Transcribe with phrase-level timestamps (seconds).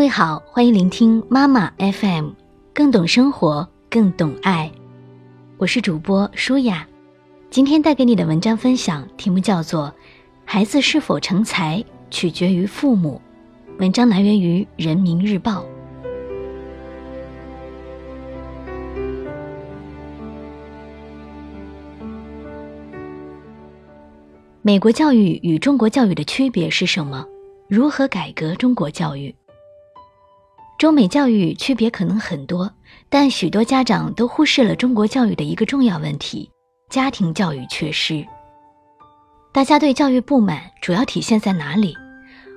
[0.00, 2.30] 各位好，欢迎聆听妈妈 FM，
[2.72, 4.72] 更懂生活，更懂爱。
[5.58, 6.88] 我是主播舒雅，
[7.50, 9.88] 今天带给你的文章分享题目叫做
[10.46, 13.20] 《孩子是否成才取决于父母》，
[13.78, 15.66] 文章来源于人民日报。
[24.62, 27.26] 美国教育与中国教育的区别是什么？
[27.68, 29.34] 如何改革中国教育？
[30.80, 32.72] 中美教育区别可能很多，
[33.10, 36.50] 但许多家长都忽视了中国教育的一个重要问题：
[36.88, 38.26] 家庭教育缺失。
[39.52, 41.94] 大家对教育不满，主要体现在哪里？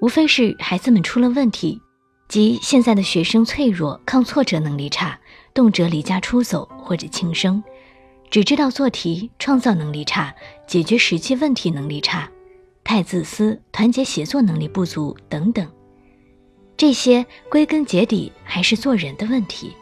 [0.00, 1.80] 无非是孩子们出了问题，
[2.28, 5.18] 即现在的学生脆弱、抗挫折能力差，
[5.52, 7.60] 动辄离家出走或者轻生。
[8.30, 10.32] 只知道做题，创造能力差，
[10.68, 12.30] 解决实际问题能力差，
[12.84, 15.68] 太自私，团结协作能力不足等等。
[16.76, 19.72] 这些归根结底还是做人的问题。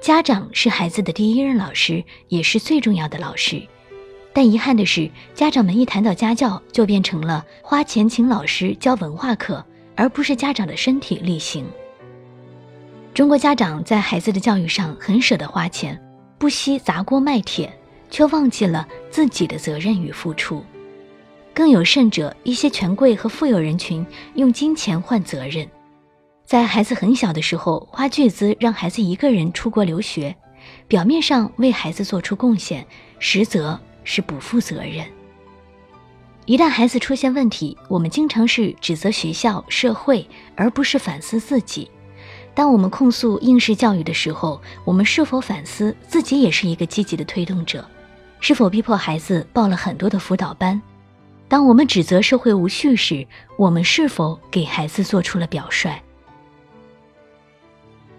[0.00, 3.62] 家长是孩子的第一任老师，也是最重要的老师。
[4.32, 11.64] 但遗憾的是，家长们一谈到家教，就变成了花钱请老师教文化课，而不是家长的身体力行。
[13.14, 15.98] 中国家长在孩子的教育上很舍得花钱。
[16.36, 17.72] 不惜砸锅卖铁，
[18.10, 20.62] 却忘记了自己的责任与付出。
[21.54, 25.66] 更有甚者，一些权贵和富有人群用金钱换责任，
[26.44, 30.34] 在孩子很小的时候花巨资让孩子一个人出国留学，
[30.88, 32.84] 表面上为孩子做出贡献，
[33.20, 35.06] 实则是不负责任。
[36.44, 41.88] 一旦孩子出现问题，我们经常是指责学校、社会，而不是反思自己。
[42.52, 47.88] 当我们控诉应试教育的时候，我们是否反思自己也是一个积极的推动者？
[48.40, 50.82] 是否逼迫孩子报了很多的辅导班？
[51.48, 55.90] 当我们指责社会无序时，我们是否给孩子做出了表率？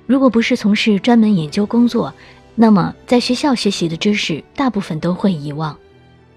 [0.05, 2.13] 如果不是从事专门研究工作，
[2.53, 5.77] 那么在学校学习的知识大部分都会遗忘。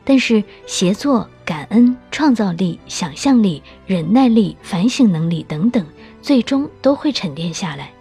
[0.05, 5.85] 但是协作、感恩、创造力、想象力、忍耐力、反省能力等等。
[6.21, 7.93] 最终都会沉淀下来，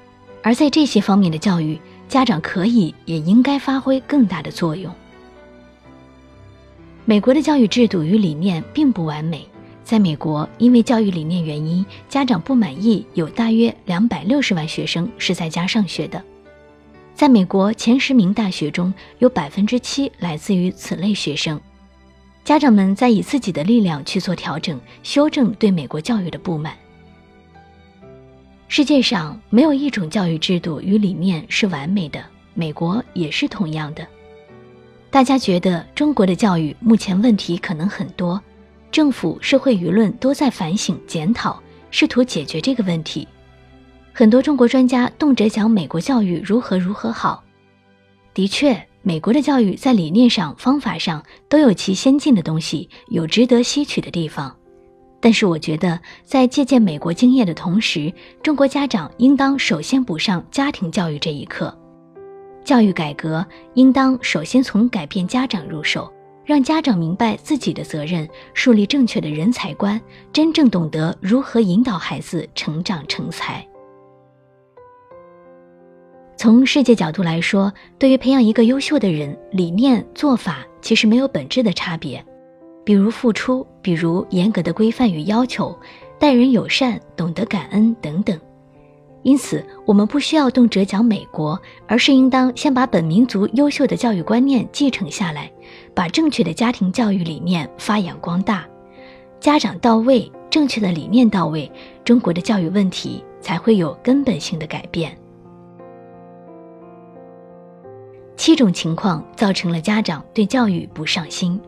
[0.41, 1.79] 而在这些方面的教育，
[2.09, 4.94] 家长可以也应该发挥更大的作用。
[7.09, 9.47] 美国的教育制度与理念并不完美，
[9.81, 16.22] 在美国，因为教育理念原因，家长不满意，有大约两百六十万学生是在家上学的。
[17.16, 21.57] 在美国前十名大学中有百分之七来自于此类学生，
[22.44, 26.73] 家长们在以自己的力量去做调整，修正对美国教育的不满。
[28.67, 32.22] 世界上没有一种教育制度与理念是完美的，
[32.53, 34.06] 美国也是同样的。
[35.09, 38.41] 大家觉得中国的教育目前问题可能很多，
[38.91, 41.59] 政府、社会舆论都在反省检讨，
[41.91, 43.28] 试图解决这个问题。
[44.13, 47.44] 很多中国专家动辄讲美国教育如何如何好。
[48.34, 54.56] 的确，美国的教育在理念上、方法上都有其先进的东西，有值得吸取的地方。
[55.19, 58.13] 但是我觉得，在借鉴美国经验的同时，
[58.44, 61.75] 中国家长应当首先补上家庭教育这一课。
[62.67, 66.11] 教育改革应当首先从改变家长入手，
[66.44, 70.00] 让家长明白自己的责任，树立正确的人才观，
[70.33, 73.66] 真正懂得如何引导孩子成长成才。
[76.35, 82.22] 从世界角度来说，对于培养一个优秀的人，理念做法其实没有本质的差别。
[82.84, 85.73] 比如付出，比如严格的规范与要求，
[86.19, 88.38] 待人友善，懂得感恩等等。
[89.23, 95.51] 因此，我们不需要动辄讲美国，而是应当先把本民族优秀的教育观念继承下来，
[95.94, 98.66] 把正确的家庭教育理念发扬光大。
[99.39, 101.69] 家长到位，正确的理念到位，
[102.05, 105.17] 中国的教育问题才会有根本性的改变。
[108.38, 111.59] 七种情况造成了家长对教育不上心。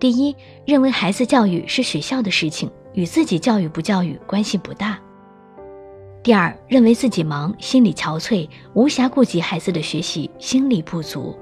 [0.00, 4.98] 第一，认为孩子教育是学校的事情，与自己教育不教育关系不大。
[6.22, 11.34] 第二，认为自己忙，心里憔悴，无暇顾及孩子的学习，心力不足。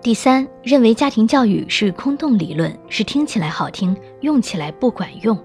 [0.00, 5.36] 第三，认为家庭教育是空洞理论，是听起来好听，用起来不管用。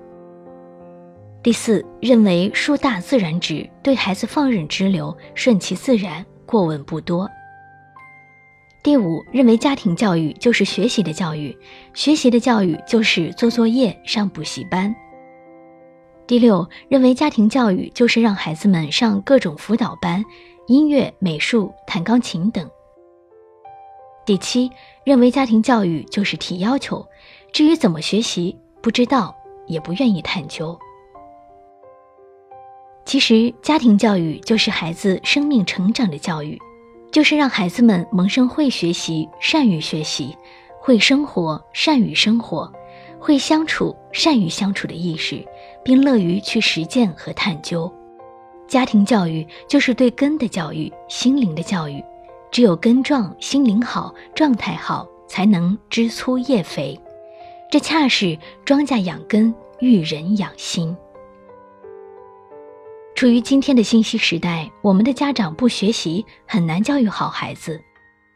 [1.42, 7.27] 第四，认为树大自然直，对孩子放任支流，顺其自然，过问不多。
[8.83, 11.57] 第五，认为家庭教育就是学习的教育，
[11.95, 14.94] 学习的教育就是做作业、上补习班。
[16.33, 20.25] 第六，认为家庭教育就是让孩子们上各种辅导班，
[20.65, 22.68] 音乐、美术、弹钢琴等。
[24.25, 24.71] 第七，
[25.03, 27.07] 认为家庭教育就是提要求，
[27.51, 29.35] 至于怎么学习，不知道，
[29.68, 30.75] 也不愿意探究。
[33.06, 36.59] 其实，家庭教育就是孩子生命成长的教育，
[37.12, 40.35] 就是让孩子们萌生会学习、善于学习，
[40.81, 42.74] 会生活、善于生活，
[43.24, 45.42] 会相处、善于相处的意识，
[45.81, 47.90] 并乐于去实践和探究。
[48.68, 52.04] 家庭教育就是对根的教育，心灵的教育。
[52.52, 57.00] 只有根壮，心灵好，状态好，才能枝粗叶肥。
[57.72, 60.96] 这恰是庄稼养根，育人养心。
[63.16, 67.81] 处于今天的信息时代，我们的家长不学习，很难教育好孩子。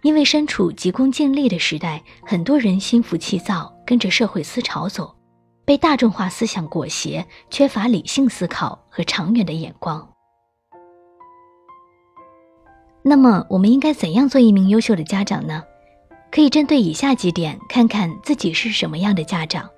[0.03, 5.15] 因为身处急功近利的时代，很多人心浮气躁，跟着社会思潮走，
[5.65, 10.07] 被大众化思想裹挟，缺乏理性思考和长远的眼光。
[13.03, 15.63] 那么，我们应该怎样做一名优秀的家长呢？
[16.29, 19.69] 可以针对以下几点，看看自己是什么样的家长。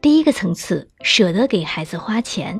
[0.00, 2.56] 第一个层次，舍得给孩子花钱；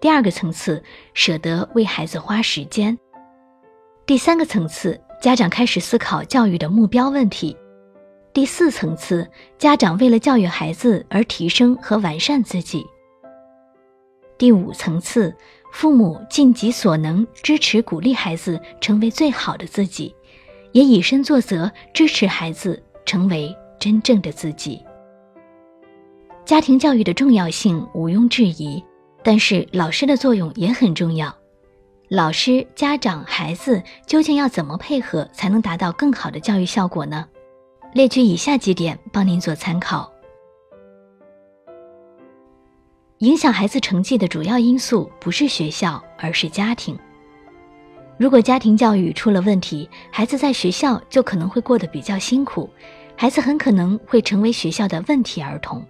[0.00, 0.82] 第二个层次，
[1.14, 2.96] 舍得为孩子花时间；
[4.06, 7.56] 第三个层次，家长开始思考教育的目标问题；
[8.34, 12.82] 第四层次，家长为了教育孩子而提升和完善自己；
[14.38, 15.34] 第五层次。
[15.72, 20.14] 父母尽己所能支持鼓励孩子成为最好的自己，
[20.70, 24.80] 也以身作则支持孩子成为真正的自己。
[26.44, 28.80] 家庭教育的重要性毋庸置疑，
[29.24, 31.36] 但是老师的作用也很重要。
[32.14, 37.26] 老师、家长、孩子究竟要怎么配合才能达到更好的教育效果呢？
[37.92, 40.08] 列举以下几点，帮您做参考。
[43.18, 46.96] 影响孩子成绩的主要因素不是学校，而是家庭。
[48.16, 52.70] 如果家庭教育出了问题，孩子在学校就可能会过得比较辛苦，
[53.16, 55.84] 孩子很可能会成为学校的问题儿童。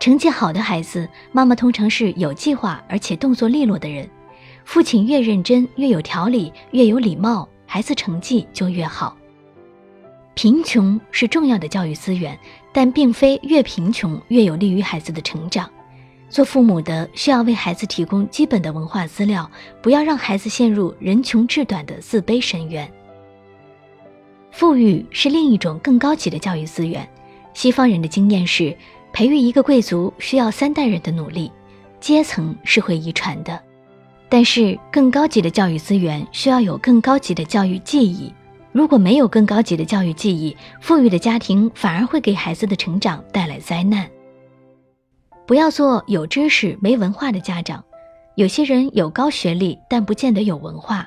[0.00, 4.08] 成绩好的孩子，妈妈通常是有计划而且动作利落的人，
[4.64, 9.16] 父亲越认真、越有条理、越有礼貌，孩子成绩就越好。
[10.34, 12.38] 贫穷是重要的教育资源，
[12.72, 15.68] 但并非越贫穷越有利于孩子的成长。
[16.30, 19.50] 做父母的需要为孩子提供基本的文化资料，
[19.82, 22.90] 不要让孩子陷入人穷志短的自卑深渊。
[24.50, 27.06] 富裕是另一种更高级的教育资源。
[27.52, 28.74] 西方人的经验是，
[29.12, 31.52] 培育一个贵族需要三代人的努力，
[32.00, 33.60] 阶层是会遗传的。
[34.32, 38.32] 但是更高级的教育资源需要有更高级的教育记忆。
[38.72, 44.08] 如果没有更高级的教育记忆，富裕的家庭反而会给孩子的成长带来灾难。
[45.46, 47.84] 不要做有知识没文化的家长。
[48.34, 51.06] 有些人有高学历，但不见得有文化。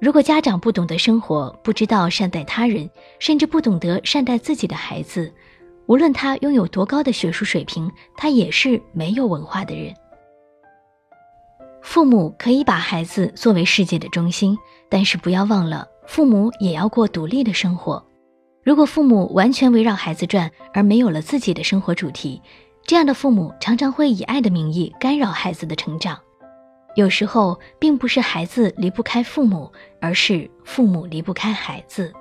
[0.00, 2.88] 如果家长不懂得生活，不知道善待他人，
[3.18, 5.30] 甚至不懂得善待自己的孩子，
[5.84, 9.94] 无论他拥有多高的学术水平，他也是没有文化的人。
[11.86, 14.58] 父母可以把孩子作为世界的中心，
[14.90, 18.04] 但是不要忘了，父母也要过独立的生活。
[18.64, 22.42] 如果父母完全围绕孩子转，而没有了自己的生活主题，
[22.82, 26.18] 这样的父母常常会以爱的名义干扰孩子的成长，
[26.96, 32.12] 有时候并不是孩子离不开父母，而是父母离不开孩子。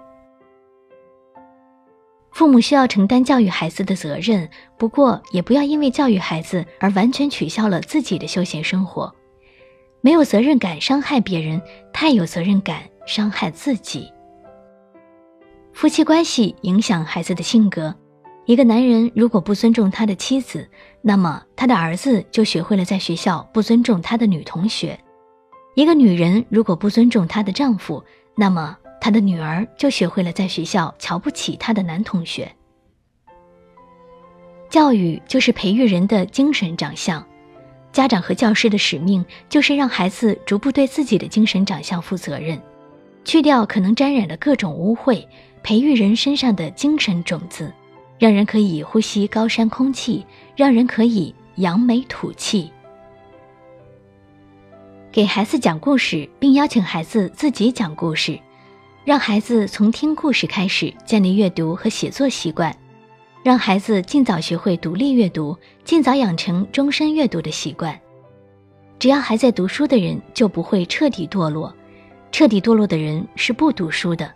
[2.31, 9.13] 父母需要承担教育孩子的责任，不过也不要因为教育孩子而完全取消了自己的休闲生活。
[10.05, 11.59] 没有责任感伤害别人，
[11.91, 14.13] 太有责任感伤害自己。
[15.74, 17.95] 夫妻关系影响孩子的性格。
[18.45, 20.69] 一个男人如果不尊重他的妻子，
[21.01, 24.95] 那么他的儿子就学会了在学校不尊重他的女同学；
[25.74, 28.03] 一个女人如果不尊重她的丈夫，
[28.35, 32.47] 那么她的女儿就学会了在学校瞧不起她的男同学。
[34.69, 37.25] 教育就是培育人的精神长相，
[37.96, 42.62] 家长和教师的使命就是让孩子逐步对自己的精神长相负责任，
[43.24, 45.25] 去掉可能沾染的各种污秽，
[45.64, 47.72] 培育人身上的精神种子。
[48.20, 50.25] 让人可以呼吸高山空气，
[50.58, 52.70] 让人可以扬眉吐气。
[55.10, 58.38] 给孩子讲故事，并邀请孩子自己讲故事，
[59.06, 62.75] 让孩子从听故事开始建立阅读和写作习惯，
[63.46, 67.96] 让孩子尽早学会独立阅读，尽早养成终身阅读的习惯。
[68.98, 71.72] 只要还在读书的人，就不会彻底堕落；
[72.32, 74.34] 彻底堕落的人是不读书的。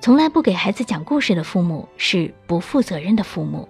[0.00, 3.68] 从来不给孩子讲故事的父母是不负责任的父母。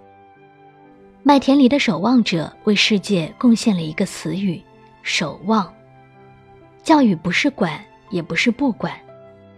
[1.24, 4.62] 麦田里的守望者为世界贡献了一个词语
[5.02, 5.68] “守望”。
[6.84, 8.94] 教育不是管，也不是不管，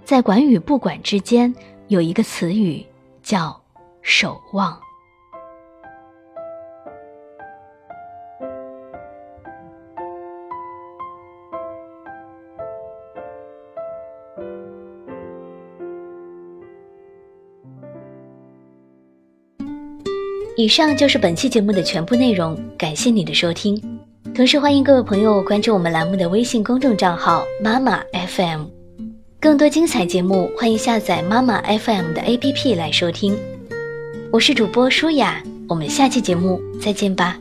[0.07, 1.55] 在管与不管之间
[1.89, 2.83] 有一个词语
[3.23, 3.61] 叫
[4.01, 4.75] “守望”。
[20.59, 23.81] 以上就是本期节目的全部内容，感谢你的收听。
[24.35, 28.65] 同时欢迎各位朋友关注我们栏目的微信公众账号“妈妈 FM”，
[29.39, 33.39] 更多精彩节目欢迎下载妈妈 FM 的 APP 来收听。
[34.33, 37.39] 我是主播舒雅，我们下期节目再见吧。